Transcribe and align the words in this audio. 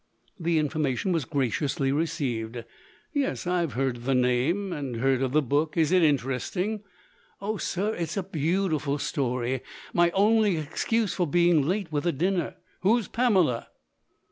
The 0.39 0.57
information 0.57 1.11
was 1.11 1.25
graciously 1.25 1.91
received, 1.91 2.63
"Yes; 3.13 3.45
I've 3.45 3.73
heard 3.73 3.97
of 3.97 4.05
the 4.05 4.15
name, 4.15 4.73
and 4.73 4.95
heard 4.95 5.21
of 5.21 5.31
the 5.31 5.43
book. 5.43 5.77
Is 5.77 5.91
it 5.91 6.01
interesting?" 6.01 6.81
"Oh, 7.39 7.57
sir, 7.57 7.93
it's 7.93 8.17
a 8.17 8.23
beautiful 8.23 8.97
story! 8.97 9.61
My 9.93 10.09
only 10.15 10.57
excuse 10.57 11.13
for 11.13 11.27
being 11.27 11.61
late 11.67 11.91
with 11.91 12.05
the 12.05 12.11
dinner" 12.11 12.55
"Who's 12.81 13.07
Pamela?" 13.07 13.67